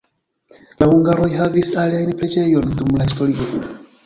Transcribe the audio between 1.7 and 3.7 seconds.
alian preĝejon dum la historio.